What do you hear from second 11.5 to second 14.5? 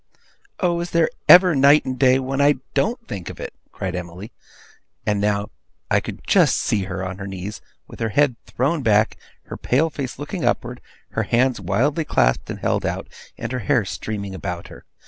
wildly clasped and held out, and her hair streaming